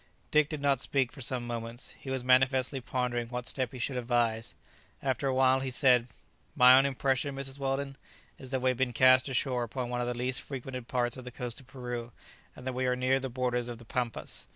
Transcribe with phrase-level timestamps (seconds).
[0.31, 1.93] Dick did not speak for some moments.
[1.99, 4.55] He was manifestly pondering what step he should advise.
[5.03, 6.07] After a while he said,
[6.55, 7.59] "My own impression, Mrs.
[7.59, 7.97] Weldon,
[8.39, 11.23] is that we have been cast ashore upon one of the least frequented parts of
[11.23, 12.11] the coast of Peru,
[12.55, 14.47] and that we are near the borders of the Pampas.